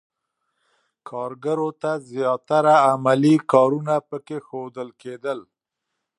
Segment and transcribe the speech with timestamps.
[1.09, 5.39] کارګرو ته زیاتره عملي کارونه پکې ښودل کېدل.